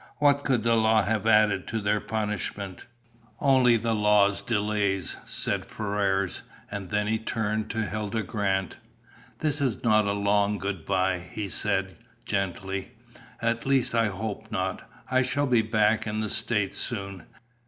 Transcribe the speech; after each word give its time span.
What 0.17 0.43
could 0.43 0.63
the 0.63 0.73
law 0.75 1.03
have 1.05 1.27
added 1.27 1.67
to 1.67 1.79
their 1.79 1.99
punishment?" 1.99 2.85
"Only 3.39 3.77
the 3.77 3.93
law's 3.93 4.41
delays," 4.41 5.15
said 5.27 5.63
Ferrars, 5.63 6.41
and 6.71 6.89
then 6.89 7.05
he 7.05 7.19
turned 7.19 7.69
to 7.69 7.85
Hilda 7.85 8.23
Grant. 8.23 8.77
"This 9.41 9.61
is 9.61 9.83
not 9.83 10.05
a 10.07 10.13
long 10.13 10.57
good 10.57 10.87
bye," 10.87 11.29
he 11.31 11.47
said 11.47 11.97
gently. 12.25 12.93
"At 13.43 13.67
least 13.67 13.93
I 13.93 14.07
hope 14.07 14.51
not. 14.51 14.89
I 15.11 15.21
shall 15.21 15.45
be 15.45 15.61
back 15.61 16.07
in 16.07 16.21
'the 16.21 16.29
States' 16.31 16.79
soon. 16.79 17.27